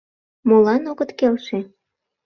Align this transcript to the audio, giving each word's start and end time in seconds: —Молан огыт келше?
—Молан 0.47 0.83
огыт 0.91 1.11
келше? 1.19 1.59